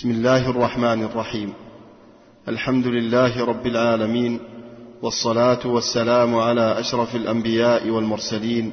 بسم 0.00 0.10
الله 0.10 0.50
الرحمن 0.50 1.02
الرحيم. 1.02 1.52
الحمد 2.48 2.86
لله 2.86 3.44
رب 3.44 3.66
العالمين 3.66 4.40
والصلاة 5.02 5.66
والسلام 5.66 6.34
على 6.34 6.80
أشرف 6.80 7.16
الأنبياء 7.16 7.88
والمرسلين 7.88 8.72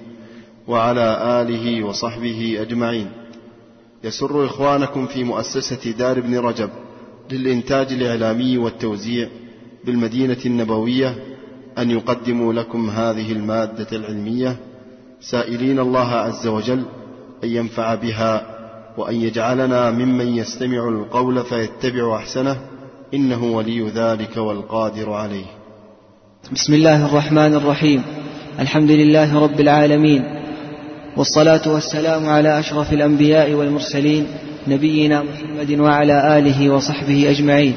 وعلى 0.67 1.41
آله 1.41 1.83
وصحبه 1.83 2.57
أجمعين. 2.61 3.11
يسر 4.03 4.45
إخوانكم 4.45 5.07
في 5.07 5.23
مؤسسة 5.23 5.91
دار 5.91 6.17
ابن 6.17 6.37
رجب 6.37 6.69
للإنتاج 7.31 7.94
الإعلامي 7.94 8.57
والتوزيع 8.57 9.28
بالمدينة 9.85 10.41
النبوية 10.46 11.15
أن 11.78 11.91
يقدموا 11.91 12.53
لكم 12.53 12.89
هذه 12.89 13.31
المادة 13.31 13.87
العلمية. 13.91 14.57
سائلين 15.21 15.79
الله 15.79 16.09
عز 16.09 16.48
وجل 16.48 16.84
أن 17.44 17.49
ينفع 17.49 17.95
بها 17.95 18.56
وأن 18.98 19.16
يجعلنا 19.16 19.91
ممن 19.91 20.27
يستمع 20.27 20.89
القول 20.89 21.43
فيتبع 21.43 22.16
أحسنه 22.16 22.57
إنه 23.13 23.43
ولي 23.43 23.89
ذلك 23.89 24.38
والقادر 24.38 25.13
عليه. 25.13 25.45
بسم 26.51 26.73
الله 26.73 27.05
الرحمن 27.05 27.55
الرحيم. 27.55 28.03
الحمد 28.59 28.91
لله 28.91 29.39
رب 29.39 29.59
العالمين 29.59 30.23
والصلاة 31.17 31.61
والسلام 31.65 32.29
على 32.29 32.59
أشرف 32.59 32.93
الأنبياء 32.93 33.53
والمرسلين 33.53 34.27
نبينا 34.67 35.23
محمد 35.23 35.79
وعلى 35.79 36.38
آله 36.38 36.69
وصحبه 36.69 37.29
أجمعين. 37.29 37.73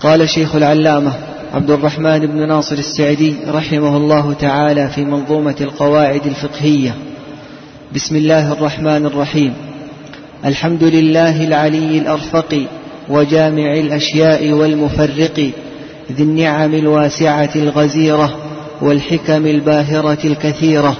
قال 0.00 0.28
شيخ 0.28 0.54
العلامة 0.54 1.12
عبد 1.54 1.70
الرحمن 1.70 2.18
بن 2.18 2.48
ناصر 2.48 2.76
السعدي 2.76 3.36
رحمه 3.48 3.96
الله 3.96 4.32
تعالى 4.32 4.88
في 4.88 5.04
منظومة 5.04 5.56
القواعد 5.60 6.26
الفقهية. 6.26 6.94
بسم 7.94 8.16
الله 8.16 8.52
الرحمن 8.52 9.06
الرحيم. 9.06 9.54
الحمد 10.44 10.84
لله 10.84 11.44
العلي 11.44 11.98
الأرفق 11.98 12.66
وجامع 13.08 13.74
الأشياء 13.74 14.52
والمفرق 14.52 15.50
ذي 16.12 16.22
النعم 16.22 16.74
الواسعة 16.74 17.50
الغزيرة 17.56 18.36
والحكم 18.82 19.46
الباهرة 19.46 20.18
الكثيرة. 20.24 20.96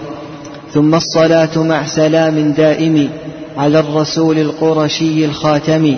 ثم 0.72 0.94
الصلاة 0.94 1.62
مع 1.62 1.86
سلام 1.86 2.52
دائم 2.52 3.08
على 3.56 3.80
الرسول 3.80 4.38
القرشي 4.38 5.24
الخاتم 5.24 5.96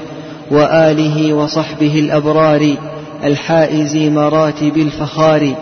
وآله 0.51 1.33
وصحبه 1.33 1.99
الأبرار 1.99 2.77
الحائز 3.25 3.97
مراتب 3.97 4.77
الفخار. 4.77 5.55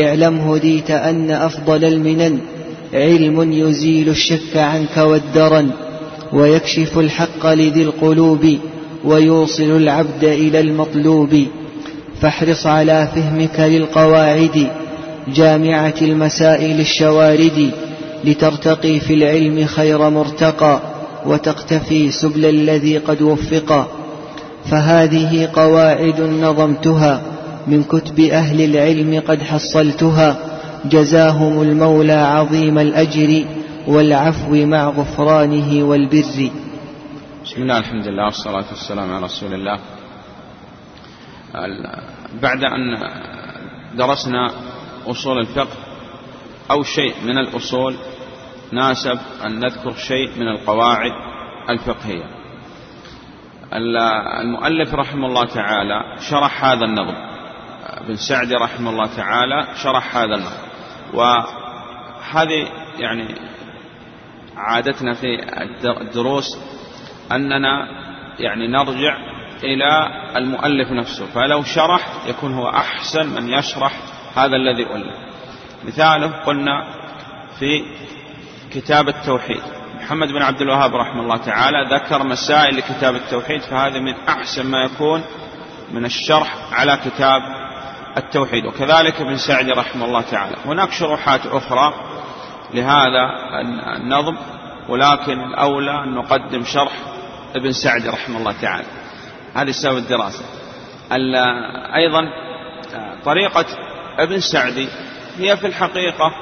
اعلم 0.00 0.38
هديت 0.38 0.90
أن 0.90 1.30
أفضل 1.30 1.84
المنن 1.84 2.40
علم 2.94 3.52
يزيل 3.52 4.08
الشك 4.08 4.56
عنك 4.56 4.96
والدرن 4.96 5.70
ويكشف 6.32 6.98
الحق 6.98 7.46
لذي 7.46 7.82
القلوب 7.82 8.58
ويوصل 9.04 9.76
العبد 9.76 10.24
إلى 10.24 10.60
المطلوب. 10.60 11.46
فاحرص 12.20 12.66
على 12.66 13.08
فهمك 13.14 13.60
للقواعد 13.60 14.68
جامعة 15.34 15.94
المسائل 16.02 16.80
الشوارد 16.80 17.70
لترتقي 18.24 19.00
في 19.00 19.14
العلم 19.14 19.66
خير 19.66 20.10
مرتقى 20.10 20.80
وتقتفي 21.26 22.10
سبل 22.10 22.44
الذي 22.46 22.98
قد 22.98 23.22
وفقا 23.22 23.88
فهذه 24.70 25.48
قواعد 25.52 26.20
نظمتها 26.20 27.22
من 27.66 27.82
كتب 27.82 28.20
أهل 28.20 28.64
العلم 28.64 29.22
قد 29.28 29.42
حصلتها. 29.42 30.55
جزاهم 30.84 31.62
المولى 31.62 32.12
عظيم 32.12 32.78
الأجر 32.78 33.44
والعفو 33.88 34.66
مع 34.66 34.88
غفرانه 34.88 35.84
والبر. 35.84 36.50
بسم 37.44 37.62
الله 37.62 37.78
الحمد 37.78 38.08
لله 38.08 38.24
والصلاة 38.24 38.64
والسلام 38.70 39.12
على 39.12 39.24
رسول 39.24 39.54
الله. 39.54 39.78
بعد 42.42 42.64
أن 42.64 42.98
درسنا 43.94 44.50
أصول 45.06 45.38
الفقه 45.38 45.76
أو 46.70 46.82
شيء 46.82 47.14
من 47.24 47.38
الأصول 47.38 47.94
ناسب 48.72 49.18
أن 49.44 49.58
نذكر 49.58 49.92
شيء 49.92 50.30
من 50.38 50.48
القواعد 50.48 51.12
الفقهية. 51.70 52.24
المؤلف 54.42 54.94
رحمه 54.94 55.26
الله 55.26 55.46
تعالى 55.46 56.00
شرح 56.30 56.64
هذا 56.64 56.84
النظم. 56.84 57.25
بن 58.08 58.16
سعدي 58.16 58.54
رحمه 58.54 58.90
الله 58.90 59.06
تعالى 59.16 59.66
شرح 59.82 60.16
هذا 60.16 60.34
النظم 60.34 60.66
وهذه 61.14 62.68
يعني 62.98 63.34
عادتنا 64.56 65.14
في 65.14 65.26
الدروس 66.00 66.58
أننا 67.32 67.88
يعني 68.38 68.66
نرجع 68.68 69.16
إلى 69.62 70.08
المؤلف 70.36 70.90
نفسه. 70.90 71.26
فلو 71.26 71.62
شرح 71.62 72.08
يكون 72.26 72.54
هو 72.54 72.68
أحسن 72.68 73.26
من 73.26 73.48
يشرح 73.48 73.92
هذا 74.36 74.56
الذي 74.56 74.82
ألف 74.94 75.16
مثاله 75.84 76.26
قلنا 76.26 76.86
في 77.58 77.84
كتاب 78.72 79.08
التوحيد. 79.08 79.62
محمد 80.00 80.28
بن 80.28 80.42
عبد 80.42 80.60
الوهاب 80.60 80.94
رحمه 80.94 81.22
الله 81.22 81.36
تعالى 81.36 81.78
ذكر 81.90 82.22
مسائل 82.22 82.76
لكتاب 82.76 83.14
التوحيد 83.14 83.60
فهذا 83.60 84.00
من 84.00 84.14
أحسن 84.28 84.66
ما 84.66 84.84
يكون 84.84 85.22
من 85.92 86.04
الشرح 86.04 86.56
على 86.72 86.98
كتاب 87.04 87.42
التوحيد. 88.16 88.66
وكذلك 88.66 89.20
ابن 89.20 89.36
سعدي 89.36 89.72
رحمه 89.72 90.04
الله 90.04 90.20
تعالى. 90.20 90.56
هناك 90.64 90.92
شروحات 90.92 91.46
أخرى 91.46 91.94
لهذا 92.74 93.30
النظم 93.96 94.36
ولكن 94.88 95.40
الأولى 95.40 96.04
أن 96.04 96.14
نقدم 96.14 96.64
شرح 96.64 96.92
ابن 97.56 97.72
سعدي 97.72 98.08
رحمه 98.08 98.38
الله 98.38 98.52
تعالى. 98.52 98.86
هذه 99.54 99.70
سبب 99.70 99.96
الدراسة. 99.96 100.44
أيضا 101.94 102.22
طريقة 103.24 103.66
ابن 104.18 104.40
سعدي 104.40 104.88
هي 105.38 105.56
في 105.56 105.66
الحقيقة 105.66 106.32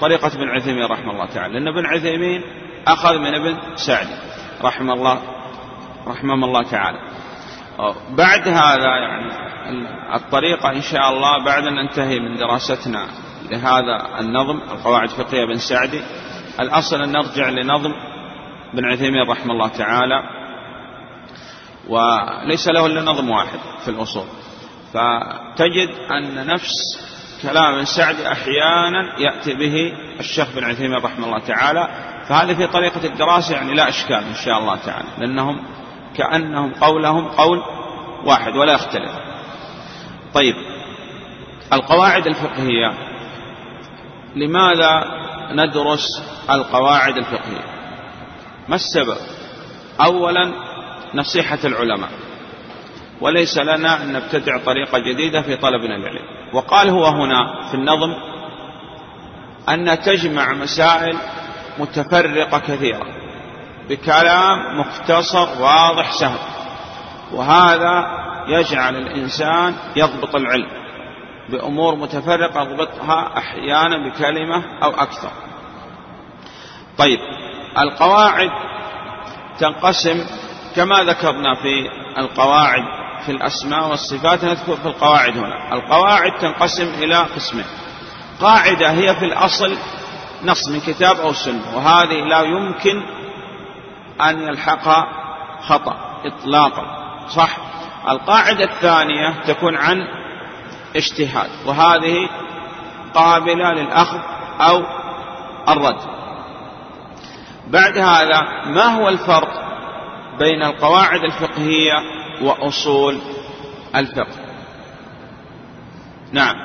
طريقة 0.00 0.26
ابن 0.26 0.48
عثيمين 0.48 0.84
رحمه 0.84 1.12
الله 1.12 1.26
تعالى. 1.26 1.54
لأن 1.54 1.68
ابن 1.68 1.86
عثيمين 1.86 2.42
أخذ 2.86 3.18
من 3.18 3.34
ابن 3.34 3.56
سعدي 3.76 4.14
رحمه 4.62 4.92
الله 4.92 5.22
رحمه 6.06 6.34
الله 6.34 6.62
تعالى. 6.62 6.98
بعد 8.10 8.48
هذا 8.48 8.96
يعني 8.96 9.43
الطريقة 10.14 10.70
إن 10.70 10.80
شاء 10.80 11.08
الله 11.10 11.44
بعد 11.44 11.66
أن 11.66 11.74
ننتهي 11.74 12.20
من 12.20 12.36
دراستنا 12.36 13.06
لهذا 13.50 14.20
النظم 14.20 14.56
القواعد 14.56 15.10
الفقهية 15.10 15.44
بن 15.44 15.56
سعدي. 15.56 16.00
الأصل 16.60 17.02
أن 17.02 17.12
نرجع 17.12 17.48
لنظم 17.48 17.92
بن 18.74 18.84
عثيمين 18.84 19.30
رحمه 19.30 19.52
الله 19.52 19.68
تعالى 19.68 20.22
وليس 21.88 22.68
له 22.68 22.86
إلا 22.86 23.02
نظم 23.02 23.30
واحد 23.30 23.58
في 23.84 23.88
الأصول. 23.88 24.26
فتجد 24.92 25.88
أن 26.10 26.46
نفس 26.46 26.72
كلام 27.42 27.74
ابن 27.74 27.84
سعدي 27.84 28.32
أحيانا 28.32 29.20
يأتي 29.20 29.54
به 29.54 29.92
الشيخ 30.20 30.48
بن 30.56 30.64
عثيمين 30.64 30.98
رحمه 30.98 31.26
الله 31.26 31.38
تعالى. 31.38 31.88
فهذه 32.28 32.54
في 32.54 32.66
طريقة 32.66 33.04
الدراسة 33.04 33.54
يعني 33.54 33.74
لا 33.74 33.88
إشكال 33.88 34.24
إن 34.24 34.34
شاء 34.34 34.58
الله 34.58 34.76
تعالى 34.76 35.08
لأنهم 35.18 35.64
كأنهم 36.16 36.72
قولهم 36.74 37.28
قول 37.28 37.62
واحد 38.24 38.56
ولا 38.56 38.72
يختلف. 38.72 39.33
طيب 40.34 40.54
القواعد 41.72 42.26
الفقهية. 42.26 42.94
لماذا 44.36 45.04
ندرس 45.52 46.06
القواعد 46.50 47.16
الفقهية؟ 47.16 47.64
ما 48.68 48.74
السبب؟ 48.74 49.16
أولا 50.00 50.52
نصيحة 51.14 51.58
العلماء. 51.64 52.10
وليس 53.20 53.58
لنا 53.58 54.02
أن 54.02 54.12
نبتدع 54.12 54.58
طريقة 54.58 54.98
جديدة 54.98 55.42
في 55.42 55.56
طلبنا 55.56 55.96
العلم. 55.96 56.24
وقال 56.52 56.90
هو 56.90 57.04
هنا 57.04 57.68
في 57.68 57.74
النظم 57.74 58.14
أن 59.68 60.00
تجمع 60.00 60.52
مسائل 60.52 61.16
متفرقة 61.78 62.58
كثيرة 62.58 63.06
بكلام 63.88 64.80
مختصر 64.80 65.62
واضح 65.62 66.12
سهل. 66.12 66.38
وهذا 67.32 68.23
يجعل 68.48 68.96
الإنسان 68.96 69.74
يضبط 69.96 70.36
العلم 70.36 70.68
بأمور 71.48 71.94
متفرقة 71.96 72.62
يضبطها 72.62 73.38
أحيانا 73.38 74.08
بكلمة 74.08 74.64
أو 74.82 74.90
أكثر. 74.90 75.30
طيب 76.98 77.18
القواعد 77.78 78.50
تنقسم 79.58 80.24
كما 80.76 81.02
ذكرنا 81.02 81.54
في 81.54 81.90
القواعد 82.18 82.84
في 83.26 83.32
الأسماء 83.32 83.88
والصفات 83.88 84.44
نذكر 84.44 84.76
في 84.76 84.86
القواعد 84.86 85.38
هنا. 85.38 85.74
القواعد 85.74 86.32
تنقسم 86.38 86.94
إلى 87.02 87.16
قسمين. 87.16 87.66
قاعدة 88.40 88.90
هي 88.90 89.14
في 89.14 89.24
الأصل 89.24 89.76
نص 90.44 90.68
من 90.68 90.80
كتاب 90.80 91.20
أو 91.20 91.32
سنة 91.32 91.76
وهذه 91.76 92.24
لا 92.24 92.42
يمكن 92.42 93.02
أن 94.20 94.40
يلحقها 94.40 95.06
خطأ 95.60 95.96
إطلاقا 96.24 96.84
صح؟ 97.28 97.56
القاعدة 98.08 98.64
الثانية 98.64 99.34
تكون 99.46 99.76
عن 99.76 100.08
اجتهاد 100.96 101.50
وهذه 101.66 102.28
قابلة 103.14 103.72
للأخذ 103.72 104.18
أو 104.60 104.82
الرد. 105.68 106.00
بعد 107.66 107.98
هذا 107.98 108.40
ما 108.66 108.84
هو 108.84 109.08
الفرق 109.08 109.64
بين 110.38 110.62
القواعد 110.62 111.24
الفقهية 111.24 111.94
وأصول 112.42 113.20
الفقه؟ 113.96 114.36
نعم. 116.32 116.56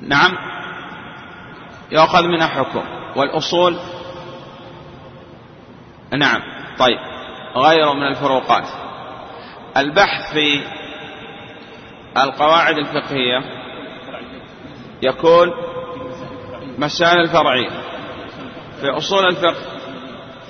نعم. 0.00 0.32
يؤخذ 1.92 2.22
منها 2.22 2.46
حكم. 2.46 2.82
والأصول؟ 3.16 3.76
نعم. 6.12 6.55
طيب 6.78 6.98
غير 7.56 7.94
من 7.94 8.06
الفروقات. 8.06 8.64
البحث 9.76 10.32
في 10.32 10.62
القواعد 12.16 12.78
الفقهية 12.78 13.40
يكون 15.02 15.52
مسائل 16.78 17.20
الفرعية 17.20 17.70
في 18.80 18.90
أصول 18.96 19.26
الفقه 19.26 19.76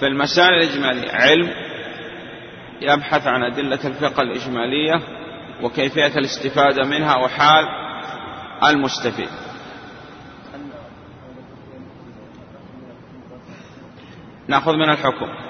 في 0.01 0.07
المسائل 0.07 0.55
الإجمالية 0.55 1.11
علم 1.13 1.51
يبحث 2.81 3.27
عن 3.27 3.43
أدلة 3.43 3.81
الفقه 3.85 4.23
الإجمالية 4.23 4.95
وكيفية 5.63 6.07
الاستفادة 6.19 6.85
منها 6.85 7.17
وحال 7.17 7.65
المستفيد. 8.65 9.29
نأخذ 14.49 14.73
من 14.73 14.91
الحكم. 14.91 15.46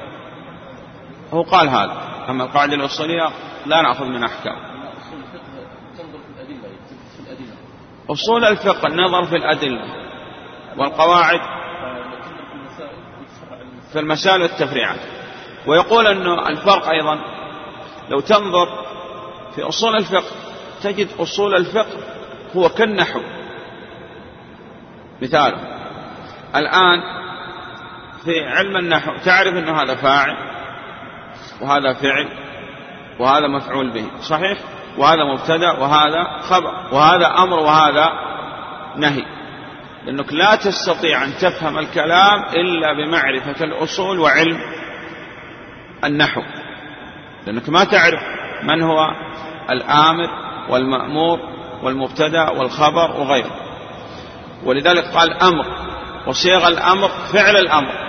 هو 1.32 1.42
قال 1.42 1.68
هذا. 1.68 2.24
أما 2.28 2.44
القاعدة 2.44 2.74
الأصولية 2.74 3.28
لا 3.66 3.82
نأخذ 3.82 4.04
من 4.04 4.24
أحكام. 4.24 4.56
أصول 8.10 8.44
الفقه 8.44 8.86
النظر 8.86 9.24
في 9.24 9.36
الأدلة 9.36 9.82
والقواعد 10.76 11.40
في 13.92 14.00
المسائل 14.00 14.42
والتفريعات. 14.42 15.00
ويقول 15.66 16.06
أنه 16.06 16.48
الفرق 16.48 16.88
أيضا 16.88 17.18
لو 18.08 18.20
تنظر 18.20 18.68
في 19.54 19.62
أصول 19.62 19.96
الفقه 19.96 20.30
تجد 20.82 21.08
أصول 21.18 21.54
الفقه 21.54 21.98
هو 22.56 22.68
كالنحو. 22.68 23.20
مثال 25.22 25.54
الآن 26.56 27.00
في 28.24 28.44
علم 28.44 28.76
النحو 28.76 29.16
تعرف 29.24 29.54
أنه 29.54 29.82
هذا 29.82 29.94
فاعل؟ 29.94 30.55
وهذا 31.60 31.92
فعل 31.92 32.28
وهذا 33.18 33.46
مفعول 33.46 33.92
به 33.92 34.04
صحيح؟ 34.20 34.58
وهذا 34.98 35.24
مبتدأ 35.24 35.72
وهذا 35.72 36.40
خبر 36.40 36.94
وهذا 36.94 37.26
أمر 37.38 37.58
وهذا 37.58 38.12
نهي. 38.96 39.22
لأنك 40.06 40.32
لا 40.32 40.54
تستطيع 40.54 41.24
أن 41.24 41.32
تفهم 41.40 41.78
الكلام 41.78 42.42
إلا 42.42 42.92
بمعرفة 42.92 43.64
الأصول 43.64 44.18
وعلم 44.20 44.60
النحو. 46.04 46.42
لأنك 47.46 47.68
ما 47.68 47.84
تعرف 47.84 48.20
من 48.62 48.82
هو 48.82 49.10
الآمر 49.70 50.28
والمأمور 50.70 51.38
والمبتدأ 51.82 52.50
والخبر 52.50 53.10
وغيره. 53.20 53.50
ولذلك 54.64 55.04
قال 55.04 55.32
أمر 55.32 55.66
وصيغ 56.26 56.68
الأمر 56.68 57.08
فعل 57.08 57.56
الأمر. 57.56 58.05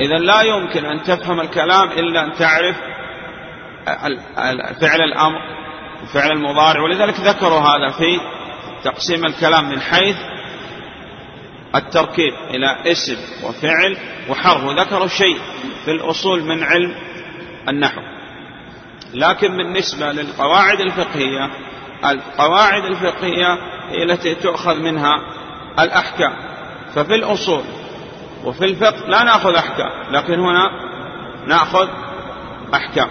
إذا 0.00 0.16
لا 0.16 0.42
يمكن 0.42 0.84
أن 0.84 1.02
تفهم 1.02 1.40
الكلام 1.40 1.88
إلا 1.90 2.24
أن 2.24 2.32
تعرف 2.32 2.76
فعل 4.80 5.00
الأمر 5.00 5.38
وفعل 6.02 6.30
المضارع. 6.30 6.82
ولذلك 6.82 7.20
ذكروا 7.20 7.60
هذا 7.60 7.90
في 7.98 8.20
تقسيم 8.84 9.24
الكلام 9.26 9.68
من 9.68 9.80
حيث 9.80 10.16
التركيب 11.74 12.34
إلى 12.50 12.92
اسم 12.92 13.16
وفعل 13.44 13.96
وحرف. 14.28 14.64
وذكروا 14.64 15.06
شيء 15.06 15.38
في 15.84 15.90
الأصول 15.90 16.42
من 16.42 16.62
علم 16.62 16.94
النحو. 17.68 18.00
لكن 19.14 19.56
بالنسبة 19.56 20.12
للقواعد 20.12 20.80
الفقهية 20.80 21.50
القواعد 22.04 22.84
الفقهية 22.84 23.58
هي 23.90 24.02
التي 24.02 24.34
تؤخذ 24.34 24.80
منها 24.80 25.20
الأحكام. 25.78 26.32
ففي 26.94 27.14
الأصول 27.14 27.62
وفي 28.46 28.64
الفقه 28.64 29.08
لا 29.08 29.22
نأخذ 29.22 29.54
أحكام 29.54 30.12
لكن 30.12 30.40
هنا 30.40 30.70
نأخذ 31.46 31.88
أحكام. 32.74 33.08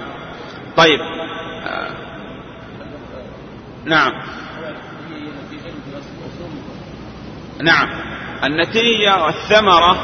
طيب 0.77 0.99
نعم. 3.85 4.11
نعم. 7.61 7.89
النتيجة 8.43 9.23
والثمرة 9.23 9.97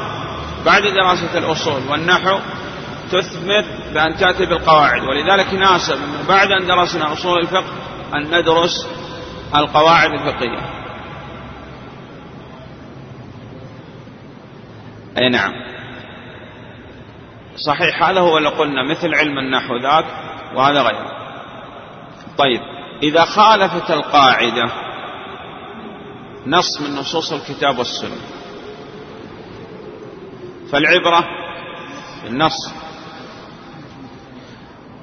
بعد 0.66 0.82
دراسة 0.82 1.38
الأصول 1.38 1.82
والنحو 1.88 2.38
تثمر 3.12 3.64
بأن 3.94 4.16
تأتي 4.16 4.46
بالقواعد 4.46 5.02
ولذلك 5.02 5.54
ناسب 5.54 5.98
بعد 6.28 6.48
أن 6.50 6.66
درسنا 6.66 7.12
أصول 7.12 7.38
الفقه 7.38 7.72
أن 8.14 8.40
ندرس 8.40 8.88
القواعد 9.56 10.12
الفقهية. 10.12 10.81
أي 15.18 15.28
نعم. 15.28 15.52
صحيح 17.56 18.02
هذا 18.02 18.20
هو 18.20 18.38
اللي 18.38 18.48
قلنا 18.48 18.82
مثل 18.90 19.14
علم 19.14 19.38
النحو 19.38 19.76
ذاك 19.76 20.04
وهذا 20.54 20.82
غيره. 20.82 21.12
طيب 22.38 22.60
إذا 23.02 23.24
خالفت 23.24 23.90
القاعدة 23.90 24.70
نص 26.46 26.80
من 26.80 26.94
نصوص 26.96 27.32
الكتاب 27.32 27.78
والسنة. 27.78 28.16
فالعبرة 30.72 31.24
بالنص 32.24 32.74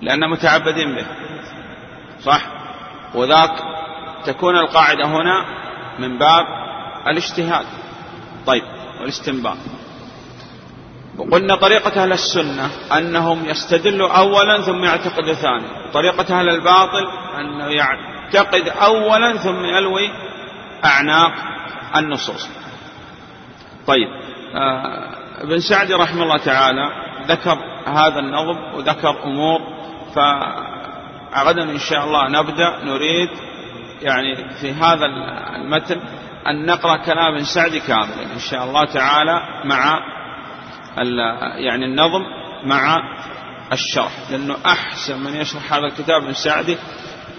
لأن 0.01 0.29
متعبدين 0.29 0.95
به. 0.95 1.06
صح؟ 2.21 2.41
وذاك 3.15 3.51
تكون 4.25 4.56
القاعدة 4.56 5.06
هنا 5.06 5.45
من 6.00 6.17
باب 6.17 6.45
الاجتهاد 7.07 7.65
طيب 8.45 8.63
والاستنباط. 9.01 9.57
وقلنا 11.19 11.56
طريقة 11.56 12.04
أهل 12.04 12.12
السنة 12.12 12.69
أنهم 12.98 13.45
يستدلوا 13.45 14.10
أولا 14.10 14.62
ثم 14.62 14.83
يعتقدوا 14.83 15.33
ثانيا 15.33 15.92
طريقة 15.94 16.39
أهل 16.39 16.50
الباطل 16.50 17.07
أنه 17.39 17.66
يعتقد 17.66 18.69
أولا 18.69 19.38
ثم 19.38 19.66
يلوي 19.66 20.10
أعناق 20.86 21.31
النصوص. 21.95 22.50
طيب 23.88 24.07
آه 24.56 25.19
ابن 25.42 25.60
سعدي 25.60 25.94
رحمه 25.94 26.24
الله 26.24 26.38
تعالى 26.38 26.89
ذكر 27.27 27.57
هذا 27.86 28.19
النظم 28.19 28.57
وذكر 28.75 29.23
أمور 29.23 29.59
فغدا 30.16 31.64
إن 31.64 31.80
شاء 31.80 32.04
الله 32.04 32.30
نبدأ 32.30 32.80
نريد 32.83 33.30
يعني 34.02 34.35
في 34.61 34.71
هذا 34.73 35.06
المتن 35.56 36.02
أن 36.47 36.66
نقرأ 36.66 36.97
كلام 36.97 37.33
ابن 37.35 37.44
سعدي 37.44 37.80
كاملا 37.80 38.33
إن 38.33 38.40
شاء 38.40 38.64
الله 38.64 38.85
تعالى 38.85 39.42
مع 39.66 39.99
يعني 41.58 41.86
النظم 41.86 42.22
مع 42.64 42.98
الشرح 43.72 44.12
لأنه 44.31 44.58
أحسن 44.66 45.19
من 45.19 45.36
يشرح 45.36 45.74
هذا 45.74 45.86
الكتاب 45.86 46.24
ابن 46.24 46.34
سعدي 46.34 46.78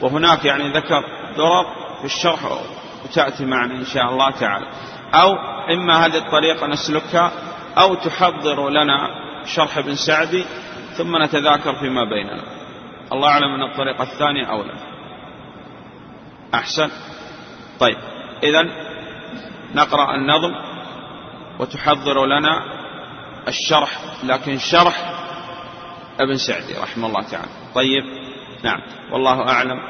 وهناك 0.01 0.45
يعني 0.45 0.69
ذكر 0.69 1.05
درر 1.37 1.65
في 1.99 2.05
الشرح 2.05 2.41
وتأتي 3.05 3.45
معنا 3.45 3.75
إن 3.75 3.85
شاء 3.85 4.11
الله 4.11 4.31
تعالى. 4.31 4.67
أو 5.15 5.35
إما 5.73 6.07
هذه 6.07 6.17
الطريقة 6.17 6.67
نسلكها 6.67 7.33
أو 7.79 7.95
تحضر 7.95 8.69
لنا 8.71 9.09
شرح 9.45 9.79
ابن 9.79 9.95
سعدي 9.95 10.45
ثم 10.93 11.23
نتذاكر 11.23 11.75
فيما 11.75 12.05
بيننا. 12.05 12.43
الله 13.13 13.29
أعلم 13.29 13.55
أن 13.55 13.63
الطريقة 13.63 14.03
الثانية 14.03 14.45
أولى. 14.45 14.75
أحسن؟ 16.55 16.91
طيب 17.81 17.97
إذا 18.43 18.67
نقرأ 19.75 20.15
النظم 20.15 20.55
وتحضر 21.59 22.27
لنا 22.27 22.80
الشرح 23.49 23.99
لكن 24.23 24.59
شرح 24.59 25.15
ابن 26.21 26.37
سعدي 26.37 26.75
رحمه 26.75 27.07
الله 27.07 27.23
تعالى. 27.23 27.49
طيب 27.75 28.05
نعم. 28.65 28.81
والله 29.13 29.49
أعلم. 29.49 29.81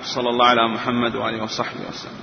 صلى 0.00 0.30
الله 0.30 0.46
على 0.46 0.68
محمد 0.68 1.16
وآله 1.16 1.42
وصحبه 1.42 1.88
وسلم. 1.88 2.18